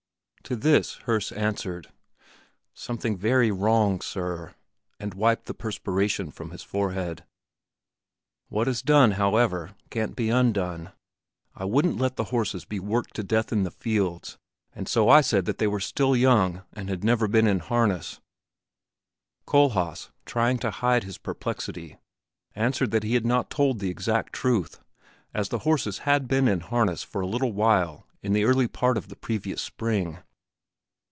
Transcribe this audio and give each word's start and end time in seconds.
To 0.45 0.55
this 0.57 0.95
Herse 1.05 1.31
answered, 1.31 1.93
"Something 2.73 3.15
very 3.15 3.51
wrong, 3.51 4.01
Sir," 4.01 4.53
and 4.99 5.13
wiped 5.13 5.45
the 5.45 5.53
perspiration 5.53 6.29
from 6.29 6.51
his 6.51 6.61
forehead. 6.61 7.23
"What 8.49 8.67
is 8.67 8.81
done, 8.81 9.11
however, 9.11 9.75
can't 9.89 10.13
be 10.13 10.29
undone. 10.29 10.91
I 11.55 11.63
wouldn't 11.63 11.95
let 11.99 12.17
the 12.17 12.25
horses 12.33 12.65
be 12.65 12.81
worked 12.81 13.13
to 13.15 13.23
death 13.23 13.53
in 13.53 13.63
the 13.63 13.71
fields, 13.71 14.37
and 14.73 14.89
so 14.89 15.07
I 15.07 15.21
said 15.21 15.45
that 15.45 15.57
they 15.57 15.67
were 15.67 15.79
still 15.79 16.17
young 16.17 16.63
and 16.73 16.89
had 16.89 17.01
never 17.03 17.29
been 17.29 17.47
in 17.47 17.59
harness." 17.59 18.19
Kohlhaas, 19.47 20.09
trying 20.25 20.57
to 20.59 20.71
hide 20.71 21.05
his 21.05 21.17
perplexity, 21.17 21.97
answered 22.55 22.91
that 22.91 23.03
he 23.03 23.13
had 23.13 23.25
not 23.27 23.49
told 23.49 23.79
the 23.79 23.91
exact 23.91 24.33
truth, 24.33 24.81
as 25.33 25.47
the 25.47 25.59
horses 25.59 25.99
had 25.99 26.27
been 26.27 26.49
in 26.49 26.59
harness 26.59 27.03
for 27.03 27.21
a 27.21 27.27
little 27.27 27.53
while 27.53 28.05
in 28.21 28.33
the 28.33 28.43
early 28.43 28.67
part 28.67 28.97
of 28.97 29.07
the 29.07 29.15
previous 29.15 29.61
spring. 29.61 30.17